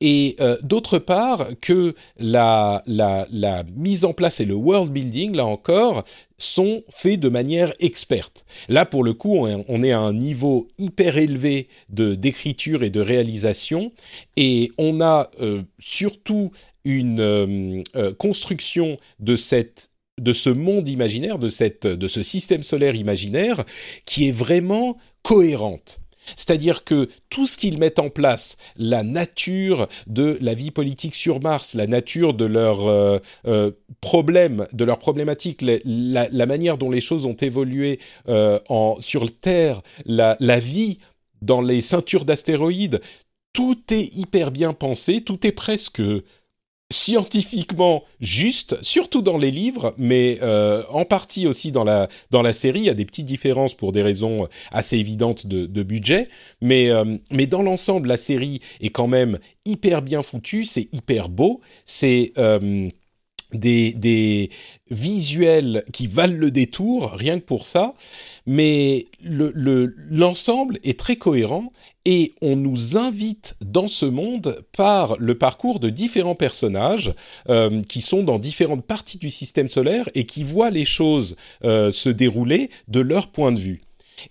et 0.00 0.36
euh, 0.40 0.56
d'autre 0.62 0.98
part 0.98 1.48
que 1.60 1.94
la, 2.18 2.82
la, 2.86 3.26
la, 3.30 3.64
mise 3.76 4.04
en 4.04 4.12
place 4.12 4.40
et 4.40 4.44
le 4.44 4.54
world 4.54 4.92
building, 4.92 5.36
là 5.36 5.44
encore, 5.44 6.04
sont 6.38 6.82
faits 6.88 7.20
de 7.20 7.28
manière 7.28 7.72
experte. 7.80 8.44
Là, 8.68 8.86
pour 8.86 9.04
le 9.04 9.12
coup, 9.12 9.46
on 9.46 9.82
est 9.82 9.92
à 9.92 9.98
un 9.98 10.14
niveau 10.14 10.68
hyper 10.78 11.18
élevé 11.18 11.68
de 11.90 12.14
d'écriture 12.14 12.82
et 12.82 12.90
de 12.90 13.00
réalisation, 13.00 13.92
et 14.36 14.70
on 14.78 15.00
a 15.02 15.30
euh, 15.40 15.62
surtout 15.78 16.50
une 16.84 17.20
euh, 17.20 18.14
construction 18.18 18.96
de 19.18 19.36
cette 19.36 19.90
de 20.18 20.34
ce 20.34 20.50
monde 20.50 20.86
imaginaire, 20.88 21.38
de, 21.38 21.48
cette, 21.48 21.86
de 21.86 22.06
ce 22.06 22.22
système 22.22 22.62
solaire 22.62 22.94
imaginaire, 22.94 23.64
qui 24.04 24.28
est 24.28 24.32
vraiment 24.32 24.98
cohérente. 25.22 25.98
C'est-à-dire 26.36 26.84
que 26.84 27.08
tout 27.28 27.46
ce 27.46 27.56
qu'ils 27.56 27.78
mettent 27.78 27.98
en 27.98 28.10
place, 28.10 28.56
la 28.76 29.02
nature 29.02 29.88
de 30.06 30.38
la 30.40 30.54
vie 30.54 30.70
politique 30.70 31.14
sur 31.14 31.40
Mars, 31.40 31.74
la 31.74 31.86
nature 31.86 32.34
de 32.34 32.44
leurs 32.44 32.86
euh, 32.86 33.18
euh, 33.46 33.72
problèmes, 34.00 34.66
de 34.72 34.84
leurs 34.84 34.98
problématiques, 34.98 35.62
la, 35.62 36.46
manière 36.46 36.78
dont 36.78 36.90
les 36.90 37.00
choses 37.00 37.26
ont 37.26 37.34
évolué 37.34 38.00
euh, 38.28 38.58
sur 39.00 39.34
Terre, 39.34 39.82
la 40.06 40.58
vie 40.58 40.98
dans 41.42 41.60
les 41.60 41.80
ceintures 41.80 42.24
d'astéroïdes, 42.24 43.00
tout 43.52 43.78
est 43.90 44.14
hyper 44.14 44.50
bien 44.50 44.72
pensé, 44.72 45.22
tout 45.22 45.46
est 45.46 45.52
presque 45.52 46.02
scientifiquement 46.90 48.02
juste, 48.20 48.76
surtout 48.82 49.22
dans 49.22 49.38
les 49.38 49.50
livres, 49.50 49.94
mais 49.96 50.38
euh, 50.42 50.82
en 50.90 51.04
partie 51.04 51.46
aussi 51.46 51.70
dans 51.72 51.84
la 51.84 52.08
dans 52.30 52.42
la 52.42 52.52
série. 52.52 52.80
Il 52.80 52.86
y 52.86 52.90
a 52.90 52.94
des 52.94 53.04
petites 53.04 53.26
différences 53.26 53.74
pour 53.74 53.92
des 53.92 54.02
raisons 54.02 54.48
assez 54.72 54.96
évidentes 54.96 55.46
de, 55.46 55.66
de 55.66 55.82
budget, 55.82 56.28
mais 56.60 56.90
euh, 56.90 57.16
mais 57.30 57.46
dans 57.46 57.62
l'ensemble, 57.62 58.08
la 58.08 58.16
série 58.16 58.60
est 58.80 58.90
quand 58.90 59.06
même 59.06 59.38
hyper 59.64 60.02
bien 60.02 60.22
foutue. 60.22 60.64
C'est 60.64 60.88
hyper 60.92 61.28
beau. 61.28 61.60
C'est 61.84 62.32
euh, 62.38 62.88
des, 63.52 64.50
visuels 64.90 65.84
qui 65.92 66.08
valent 66.08 66.36
le 66.36 66.50
détour, 66.50 67.12
rien 67.12 67.38
que 67.38 67.44
pour 67.44 67.64
ça, 67.64 67.94
mais 68.44 69.06
l'ensemble 69.22 70.74
le, 70.74 70.88
est 70.88 70.98
très 70.98 71.14
cohérent 71.14 71.70
et 72.04 72.34
on 72.40 72.56
nous 72.56 72.96
invite 72.96 73.54
dans 73.60 73.86
ce 73.86 74.06
monde 74.06 74.64
par 74.76 75.16
le 75.18 75.36
parcours 75.36 75.78
de 75.78 75.90
différents 75.90 76.34
personnages 76.34 77.14
euh, 77.48 77.82
qui 77.82 78.00
sont 78.00 78.24
dans 78.24 78.38
différentes 78.38 78.84
parties 78.84 79.18
du 79.18 79.30
système 79.30 79.68
solaire 79.68 80.08
et 80.14 80.24
qui 80.24 80.42
voient 80.42 80.70
les 80.70 80.86
choses 80.86 81.36
euh, 81.64 81.92
se 81.92 82.08
dérouler 82.08 82.70
de 82.88 83.00
leur 83.00 83.28
point 83.28 83.52
de 83.52 83.60
vue. 83.60 83.82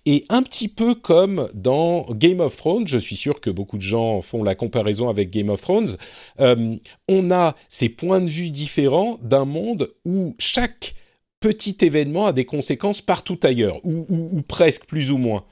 Et 0.05 0.25
un 0.29 0.41
petit 0.43 0.67
peu 0.67 0.95
comme 0.95 1.47
dans 1.53 2.05
Game 2.11 2.39
of 2.39 2.55
Thrones, 2.55 2.87
je 2.87 2.97
suis 2.97 3.15
sûr 3.15 3.39
que 3.41 3.49
beaucoup 3.49 3.77
de 3.77 3.83
gens 3.83 4.21
font 4.21 4.43
la 4.43 4.55
comparaison 4.55 5.09
avec 5.09 5.29
Game 5.29 5.49
of 5.49 5.61
Thrones, 5.61 5.97
euh, 6.39 6.75
on 7.07 7.31
a 7.31 7.55
ces 7.67 7.89
points 7.89 8.21
de 8.21 8.29
vue 8.29 8.49
différents 8.49 9.19
d'un 9.21 9.45
monde 9.45 9.89
où 10.05 10.35
chaque 10.39 10.95
petit 11.39 11.77
événement 11.81 12.25
a 12.25 12.33
des 12.33 12.45
conséquences 12.45 13.01
partout 13.01 13.39
ailleurs, 13.43 13.79
ou, 13.85 14.05
ou 14.09 14.41
presque 14.41 14.85
plus 14.85 15.11
ou 15.11 15.17
moins, 15.17 15.45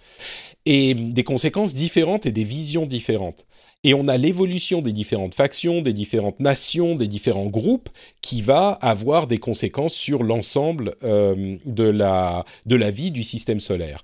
et 0.65 0.93
des 0.93 1.23
conséquences 1.23 1.73
différentes 1.73 2.25
et 2.25 2.31
des 2.31 2.43
visions 2.43 2.85
différentes 2.85 3.45
et 3.87 3.93
on 3.93 4.09
a 4.09 4.17
l'évolution 4.17 4.81
des 4.81 4.91
différentes 4.91 5.33
factions, 5.33 5.81
des 5.81 5.93
différentes 5.93 6.41
nations, 6.41 6.95
des 6.95 7.07
différents 7.07 7.45
groupes 7.45 7.87
qui 8.21 8.41
va 8.41 8.71
avoir 8.71 9.27
des 9.27 9.37
conséquences 9.37 9.93
sur 9.93 10.23
l'ensemble 10.23 10.95
euh, 11.05 11.55
de 11.65 11.85
la 11.85 12.43
de 12.65 12.75
la 12.75 12.91
vie 12.91 13.11
du 13.11 13.23
système 13.23 13.61
solaire. 13.61 14.03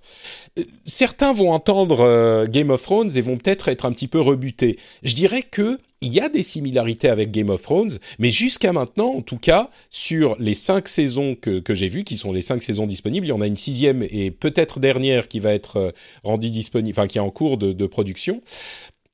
Euh, 0.58 0.64
certains 0.86 1.34
vont 1.34 1.52
entendre 1.52 2.00
euh, 2.00 2.48
Game 2.48 2.70
of 2.70 2.82
Thrones 2.82 3.10
et 3.18 3.20
vont 3.20 3.36
peut-être 3.36 3.68
être 3.68 3.84
un 3.84 3.92
petit 3.92 4.08
peu 4.08 4.22
rebutés. 4.22 4.80
Je 5.04 5.16
dirais 5.16 5.42
que 5.42 5.78
il 6.00 6.14
y 6.14 6.20
a 6.20 6.28
des 6.28 6.44
similarités 6.44 7.08
avec 7.08 7.32
Game 7.32 7.50
of 7.50 7.62
Thrones, 7.62 7.98
mais 8.20 8.30
jusqu'à 8.30 8.74
maintenant, 8.74 9.14
en 9.16 9.22
tout 9.22 9.38
cas, 9.38 9.70
sur 9.90 10.36
les 10.38 10.54
cinq 10.54 10.90
saisons 10.90 11.34
que, 11.36 11.62
j'ai 11.70 11.88
vues, 11.88 12.04
qui 12.04 12.18
sont 12.18 12.34
les 12.34 12.42
cinq 12.42 12.62
saisons 12.62 12.88
disponibles, 12.88 13.26
il 13.26 13.30
y 13.30 13.34
en 13.34 13.40
a 13.40 13.48
une 13.48 13.56
sixième 13.56 14.06
et 14.10 14.30
peut-être 14.30 14.82
dernière 14.82 15.30
qui 15.30 15.40
va 15.40 15.54
être 15.54 15.94
rendue 16.26 16.50
disponible, 16.50 16.94
enfin 16.94 17.08
qui 17.08 17.20
est 17.20 17.22
en 17.22 17.30
cours 17.30 17.58
de 17.58 17.86
production 17.86 18.42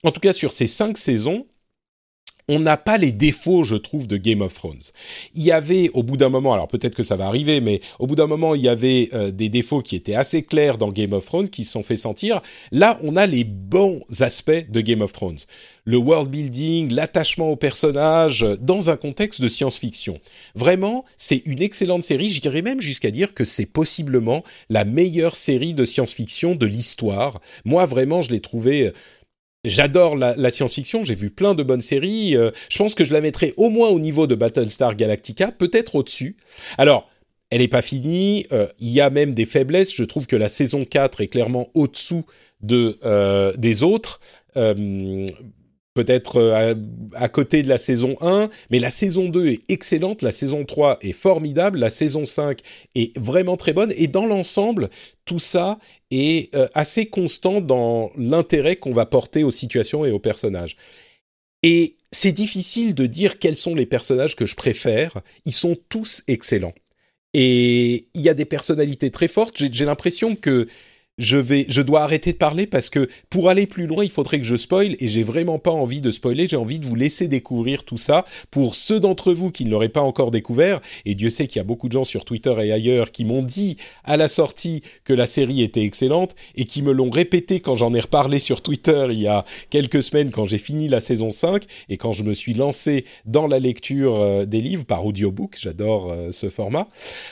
en 0.04 0.12
tout 0.12 0.22
cas 0.22 0.34
sur 0.34 0.52
ces 0.52 0.68
cinq 0.68 0.98
saisons, 0.98 1.46
on 2.50 2.60
n'a 2.60 2.78
pas 2.78 2.98
les 2.98 3.12
défauts, 3.12 3.64
je 3.64 3.76
trouve, 3.76 4.08
de 4.08 4.18
Game 4.18 4.42
of 4.42 4.56
Thrones. 4.56 4.82
Il 5.36 5.44
y 5.44 5.52
avait, 5.52 5.90
au 5.94 6.02
bout 6.02 6.18
d'un 6.18 6.30
moment, 6.30 6.52
alors 6.52 6.68
peut-être 6.68 6.96
que 6.96 7.04
ça 7.04 7.16
va 7.16 7.28
arriver, 7.28 7.62
mais 7.62 7.80
au 8.00 8.08
bout 8.08 8.16
d'un 8.16 8.26
moment, 8.26 8.56
il 8.56 8.62
y 8.62 8.68
avait 8.68 9.10
euh, 9.14 9.30
des 9.30 9.50
défauts 9.50 9.84
qui 9.84 9.96
étaient 9.96 10.16
assez 10.16 10.42
clairs 10.42 10.80
dans 10.80 10.92
Game 10.92 11.14
of 11.14 11.26
Thrones, 11.26 11.50
qui 11.50 11.64
se 11.64 11.72
sont 11.72 11.84
fait 11.84 11.96
sentir. 11.96 12.42
Là, 12.72 13.00
on 13.04 13.16
a 13.16 13.28
les 13.28 13.44
bons 13.44 14.02
aspects 14.20 14.66
de 14.68 14.82
Game 14.82 15.02
of 15.02 15.12
Thrones. 15.12 15.38
Le 15.86 15.98
world 15.98 16.30
building, 16.32 16.92
l'attachement 16.92 17.52
aux 17.52 17.56
personnages, 17.56 18.46
dans 18.60 18.90
un 18.90 18.98
contexte 18.98 19.42
de 19.42 19.48
science-fiction. 19.48 20.20
Vraiment, 20.56 21.06
c'est 21.18 21.44
une 21.46 21.62
excellente 21.62 22.04
série. 22.04 22.32
J'irais 22.32 22.64
même 22.64 22.82
jusqu'à 22.82 23.12
dire 23.12 23.36
que 23.36 23.46
c'est 23.46 23.68
possiblement 23.68 24.44
la 24.70 24.86
meilleure 24.86 25.36
série 25.36 25.76
de 25.76 25.86
science-fiction 25.86 26.56
de 26.56 26.66
l'histoire. 26.66 27.42
Moi, 27.64 27.86
vraiment, 27.86 28.22
je 28.22 28.32
l'ai 28.32 28.40
trouvée 28.40 28.92
J'adore 29.66 30.16
la, 30.16 30.52
science-fiction, 30.52 31.04
j'ai 31.04 31.16
vu 31.16 31.32
plein 31.32 31.54
de 31.54 31.64
bonnes 31.64 31.82
séries. 31.82 32.38
Euh, 32.38 32.50
je 32.70 32.78
pense 32.78 32.96
que 32.96 33.04
je 33.04 33.12
la 33.12 33.20
mettrai 33.20 33.54
au 33.58 33.70
moins 33.70 33.90
au 33.90 34.00
niveau 34.00 34.26
de 34.26 34.34
Battlestar 34.34 34.96
Galactica, 34.96 35.52
peut-être 35.52 35.96
au-dessus. 35.96 36.38
Alors, 36.78 37.10
elle 37.50 37.60
n'est 37.60 37.68
pas 37.68 37.82
finie, 37.82 38.46
euh, 38.54 38.68
il 38.80 38.90
y 38.90 39.02
a 39.02 39.10
même 39.10 39.34
des 39.34 39.46
faiblesses. 39.46 39.94
Je 39.94 40.06
trouve 40.06 40.28
que 40.28 40.38
la 40.38 40.48
saison 40.48 40.86
4 40.86 41.20
est 41.20 41.28
clairement 41.28 41.68
au-dessous 41.74 42.24
de, 42.62 43.00
euh, 43.04 43.52
des 43.58 43.84
autres 43.84 44.22
peut-être 46.04 46.38
euh, 46.38 46.76
à, 47.14 47.28
côté 47.28 47.62
de 47.62 47.68
la 47.68 47.78
saison 47.78 48.16
1, 48.22 48.50
mais 48.72 48.80
la 48.80 48.90
saison 48.90 49.28
2 49.28 49.48
est 49.48 49.64
excellente, 49.68 50.22
la 50.22 50.32
saison 50.32 50.64
3 50.64 51.00
est 51.02 51.12
formidable, 51.12 51.78
la 51.78 51.90
saison 51.90 52.26
5 52.26 52.62
est 52.96 53.18
vraiment 53.18 53.58
très 53.58 53.74
bonne, 53.74 53.92
et 53.98 54.08
dans 54.08 54.26
l'ensemble, 54.26 54.90
tout 55.26 55.40
ça 55.40 55.78
est 56.10 56.56
euh, 56.56 56.70
assez 56.74 57.08
constant 57.08 57.60
dans 57.60 58.12
l'intérêt 58.16 58.78
qu'on 58.78 58.94
va 58.94 59.06
porter 59.06 59.44
aux 59.44 59.52
situations 59.52 60.06
et 60.06 60.12
aux 60.12 60.20
personnages. 60.20 60.78
Et 61.64 61.98
c'est 62.14 62.32
difficile 62.32 62.96
de 62.96 63.06
dire 63.06 63.38
quels 63.38 63.58
sont 63.58 63.76
les 63.76 63.86
personnages 63.86 64.38
que 64.38 64.46
je 64.46 64.56
préfère, 64.56 65.12
ils 65.44 65.52
sont 65.52 65.76
tous 65.90 66.24
excellents. 66.30 66.76
Et 67.34 68.08
il 68.14 68.22
y 68.22 68.30
a 68.30 68.34
des 68.34 68.46
personnalités 68.46 69.12
très 69.12 69.28
fortes, 69.28 69.58
j'ai 69.58 69.86
l'impression 69.86 70.38
que 70.38 70.66
je 71.20 71.38
vais, 71.38 71.66
je 71.70 71.82
dois 71.82 72.02
arrêter 72.02 72.32
de 72.32 72.38
parler 72.38 72.66
parce 72.66 72.90
que 72.90 73.08
pour 73.30 73.50
aller 73.50 73.68
plus 73.68 73.86
loin, 73.86 74.04
il 74.04 74.10
faudrait 74.10 74.40
que 74.40 74.46
je 74.46 74.56
spoil 74.56 74.96
et 75.00 75.08
j'ai 75.08 75.24
vraiment 75.24 75.60
pas 75.60 75.72
envie 75.72 76.02
de 76.02 76.10
spoiler. 76.10 76.48
J'ai 76.48 76.56
envie 76.56 76.80
de 76.80 76.88
vous 76.88 76.96
laisser 76.96 77.28
découvrir 77.28 77.84
tout 77.84 77.98
ça 77.98 78.26
pour 78.50 78.74
ceux 78.74 79.00
d'entre 79.00 79.34
vous 79.34 79.52
qui 79.52 79.66
ne 79.66 79.70
l'auraient 79.70 79.90
pas 79.90 80.02
encore 80.02 80.32
découvert. 80.32 80.82
Et 81.06 81.14
Dieu 81.14 81.30
sait 81.30 81.46
qu'il 81.48 81.58
y 81.58 81.62
a 81.62 81.66
beaucoup 81.66 81.88
de 81.88 81.94
gens 81.94 82.06
sur 82.06 82.26
Twitter 82.26 82.56
et 82.64 82.72
ailleurs 82.72 83.12
qui 83.12 83.26
m'ont 83.26 83.44
dit 83.44 83.78
à 84.04 84.18
la 84.18 84.28
sortie 84.28 84.82
que 85.04 85.14
la 85.14 85.28
série 85.28 85.62
était 85.62 85.84
excellente 85.84 86.36
et 86.56 86.66
qui 86.66 86.82
me 86.82 86.92
l'ont 86.92 87.12
répété 87.12 87.60
quand 87.60 87.76
j'en 87.76 87.94
ai 87.94 88.00
reparlé 88.00 88.40
sur 88.40 88.62
Twitter 88.62 89.08
il 89.12 89.20
y 89.20 89.28
a 89.28 89.46
quelques 89.70 90.02
semaines 90.02 90.32
quand 90.32 90.46
j'ai 90.46 90.58
fini 90.58 90.88
la 90.88 91.00
saison 91.00 91.30
5 91.30 91.64
et 91.90 91.98
quand 91.98 92.12
je 92.12 92.24
me 92.24 92.34
suis 92.34 92.54
lancé 92.54 93.06
dans 93.26 93.48
la 93.48 93.60
lecture 93.60 94.16
euh, 94.16 94.46
des 94.46 94.62
livres 94.62 94.86
par 94.86 95.06
audiobook. 95.06 95.58
J'adore 95.60 96.12
euh, 96.12 96.32
ce 96.32 96.50
format. 96.50 96.88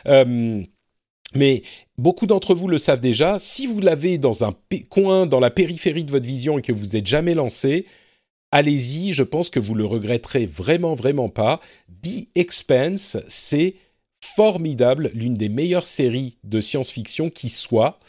Euh, 0.07 0.61
mais 1.35 1.63
beaucoup 1.97 2.27
d'entre 2.27 2.55
vous 2.55 2.67
le 2.67 2.77
savent 2.77 3.01
déjà, 3.01 3.37
si 3.39 3.67
vous 3.67 3.79
l'avez 3.79 4.17
dans 4.17 4.43
un 4.43 4.53
coin, 4.89 5.25
dans 5.25 5.39
la 5.39 5.51
périphérie 5.51 6.03
de 6.03 6.11
votre 6.11 6.25
vision 6.25 6.57
et 6.57 6.61
que 6.61 6.71
vous 6.71 6.87
n'êtes 6.87 7.07
jamais 7.07 7.33
lancé, 7.33 7.85
allez-y, 8.51 9.13
je 9.13 9.23
pense 9.23 9.49
que 9.49 9.59
vous 9.59 9.75
le 9.75 9.85
regretterez 9.85 10.45
vraiment, 10.45 10.93
vraiment 10.93 11.29
pas. 11.29 11.59
The 12.03 12.27
Expense, 12.35 13.17
c'est 13.27 13.75
formidable, 14.23 15.11
l'une 15.13 15.35
des 15.35 15.49
meilleures 15.49 15.85
séries 15.85 16.37
de 16.43 16.61
science-fiction 16.61 17.29
qui 17.29 17.49
soit. 17.49 17.99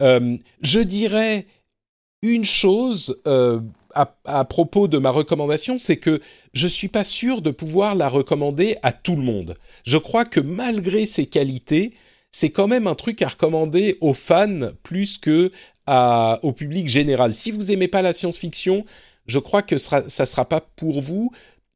Euh, 0.00 0.36
je 0.60 0.80
dirais 0.80 1.46
une 2.22 2.44
chose 2.44 3.20
euh, 3.26 3.60
à, 3.94 4.16
à, 4.24 4.44
propos 4.44 4.88
de 4.88 4.98
ma 4.98 5.10
recommandation, 5.10 5.78
c'est 5.78 5.96
que 5.96 6.20
je 6.52 6.66
suis 6.66 6.88
pas 6.88 7.04
sûr 7.04 7.42
de 7.42 7.50
pouvoir 7.50 7.94
la 7.94 8.08
recommander 8.08 8.76
à 8.82 8.92
tout 8.92 9.14
le 9.14 9.22
monde. 9.22 9.56
Je 9.84 9.98
crois 9.98 10.24
que 10.24 10.40
malgré 10.40 11.06
ses 11.06 11.26
qualités, 11.26 11.92
c'est 12.34 12.50
quand 12.50 12.66
même 12.66 12.88
un 12.88 12.96
truc 12.96 13.22
à 13.22 13.28
recommander 13.28 13.96
aux 14.00 14.12
fans 14.12 14.72
plus 14.82 15.18
que 15.18 15.52
au 15.86 16.52
public 16.52 16.88
général. 16.88 17.32
Si 17.32 17.52
vous 17.52 17.70
aimez 17.70 17.86
pas 17.86 18.02
la 18.02 18.12
science-fiction, 18.12 18.84
je 19.26 19.38
crois 19.38 19.62
que 19.62 19.78
ça 19.78 20.08
ça 20.08 20.26
sera 20.26 20.44
pas 20.44 20.60
pour 20.60 21.00
vous. 21.00 21.30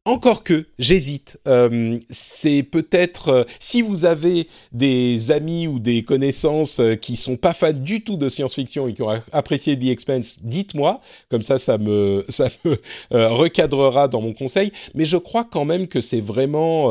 Encore 0.04 0.42
que, 0.42 0.66
j'hésite. 0.78 1.38
Euh, 1.46 1.98
c'est 2.08 2.62
peut-être 2.62 3.28
euh, 3.28 3.44
si 3.60 3.82
vous 3.82 4.06
avez 4.06 4.48
des 4.72 5.30
amis 5.30 5.68
ou 5.68 5.78
des 5.78 6.02
connaissances 6.02 6.80
euh, 6.80 6.94
qui 6.94 7.14
sont 7.14 7.36
pas 7.36 7.52
fans 7.52 7.74
du 7.74 8.02
tout 8.02 8.16
de 8.16 8.30
science-fiction 8.30 8.88
et 8.88 8.94
qui 8.94 9.02
ont 9.02 9.10
apprécié 9.32 9.78
The 9.78 9.84
Expense, 9.84 10.38
dites-moi. 10.40 11.02
Comme 11.28 11.42
ça, 11.42 11.58
ça 11.58 11.76
me 11.76 12.24
ça 12.30 12.48
me 12.64 12.80
euh, 13.12 13.28
recadrera 13.28 14.08
dans 14.08 14.22
mon 14.22 14.32
conseil. 14.32 14.72
Mais 14.94 15.04
je 15.04 15.18
crois 15.18 15.44
quand 15.44 15.66
même 15.66 15.86
que 15.86 16.00
c'est 16.00 16.22
vraiment 16.22 16.90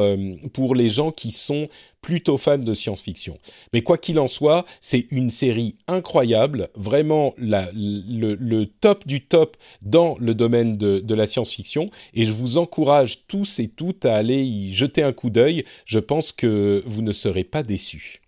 pour 0.53 0.75
les 0.75 0.89
gens 0.89 1.11
qui 1.11 1.31
sont 1.31 1.69
plutôt 2.01 2.37
fan 2.37 2.63
de 2.63 2.73
science-fiction. 2.73 3.37
Mais 3.73 3.81
quoi 3.81 3.97
qu'il 3.97 4.19
en 4.19 4.27
soit, 4.27 4.65
c'est 4.81 5.07
une 5.11 5.29
série 5.29 5.75
incroyable, 5.87 6.69
vraiment 6.75 7.33
le, 7.37 8.63
top 8.65 9.05
du 9.07 9.25
top 9.25 9.57
dans 9.81 10.15
le 10.19 10.33
domaine 10.33 10.77
de, 10.77 10.99
de 10.99 11.15
la 11.15 11.25
science-fiction, 11.25 11.89
et 12.13 12.25
je 12.25 12.31
vous 12.31 12.57
encourage 12.57 13.27
tous 13.27 13.59
et 13.59 13.67
toutes 13.67 14.05
à 14.05 14.15
aller 14.15 14.43
y 14.43 14.73
jeter 14.73 15.03
un 15.03 15.13
coup 15.13 15.29
d'œil. 15.29 15.65
Je 15.85 15.99
pense 15.99 16.31
que 16.31 16.83
vous 16.85 17.01
ne 17.01 17.11
serez 17.11 17.43
pas 17.43 17.63
déçus. 17.63 18.21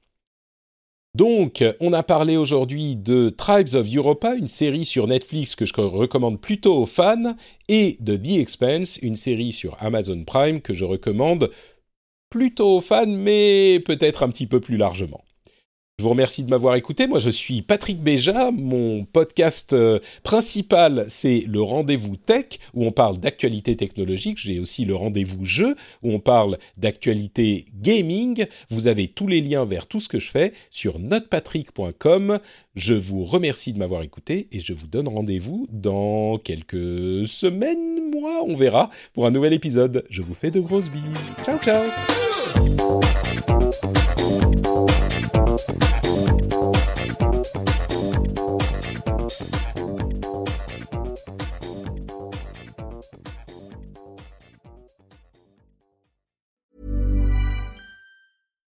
Donc, 1.15 1.63
on 1.79 1.91
a 1.91 2.03
parlé 2.03 2.37
aujourd'hui 2.37 2.95
de 2.95 3.29
Tribes 3.29 3.73
of 3.73 3.87
Europa, 3.93 4.35
une 4.35 4.47
série 4.47 4.85
sur 4.85 5.07
Netflix 5.07 5.55
que 5.55 5.65
je 5.65 5.73
recommande 5.73 6.39
plutôt 6.39 6.77
aux 6.77 6.85
fans, 6.85 7.35
et 7.67 7.97
de 7.99 8.15
The 8.15 8.39
Expense, 8.39 8.97
une 8.97 9.15
série 9.15 9.51
sur 9.51 9.75
Amazon 9.79 10.23
Prime 10.23 10.61
que 10.61 10.75
je 10.75 10.85
recommande 10.85 11.49
plutôt 12.29 12.81
fan, 12.81 13.15
mais 13.15 13.81
peut-être 13.85 14.23
un 14.23 14.29
petit 14.29 14.47
peu 14.47 14.59
plus 14.59 14.77
largement. 14.77 15.23
Je 15.99 16.03
vous 16.03 16.11
remercie 16.11 16.45
de 16.45 16.49
m'avoir 16.49 16.75
écouté. 16.75 17.07
Moi, 17.07 17.19
je 17.19 17.29
suis 17.29 17.61
Patrick 17.61 18.01
Béja. 18.01 18.51
Mon 18.51 19.03
podcast 19.03 19.73
euh, 19.73 19.99
principal, 20.23 21.05
c'est 21.09 21.43
le 21.45 21.61
Rendez-vous 21.61 22.15
Tech, 22.15 22.45
où 22.73 22.85
on 22.85 22.93
parle 22.93 23.19
d'actualité 23.19 23.75
technologique. 23.75 24.37
J'ai 24.37 24.61
aussi 24.61 24.85
le 24.85 24.95
Rendez-vous 24.95 25.43
Jeu, 25.43 25.75
où 26.01 26.13
on 26.13 26.21
parle 26.21 26.57
d'actualité 26.77 27.65
gaming. 27.81 28.45
Vous 28.69 28.87
avez 28.87 29.09
tous 29.09 29.27
les 29.27 29.41
liens 29.41 29.65
vers 29.65 29.87
tout 29.87 29.99
ce 29.99 30.07
que 30.07 30.19
je 30.19 30.31
fais 30.31 30.53
sur 30.69 30.99
notepatrick.com. 30.99 32.39
Je 32.75 32.93
vous 32.93 33.25
remercie 33.25 33.73
de 33.73 33.79
m'avoir 33.79 34.01
écouté 34.01 34.47
et 34.53 34.61
je 34.61 34.71
vous 34.71 34.87
donne 34.87 35.09
rendez-vous 35.09 35.67
dans 35.69 36.37
quelques 36.37 37.27
semaines, 37.27 38.09
mois, 38.09 38.41
on 38.47 38.55
verra, 38.55 38.89
pour 39.13 39.25
un 39.25 39.31
nouvel 39.31 39.51
épisode. 39.51 40.05
Je 40.09 40.21
vous 40.21 40.33
fais 40.33 40.49
de 40.49 40.61
grosses 40.61 40.89
bises. 40.89 41.33
Ciao, 41.43 41.57
ciao 41.59 43.01